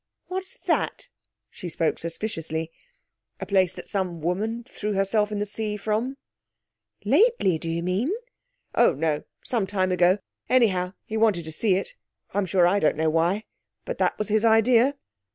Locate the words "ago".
9.91-10.17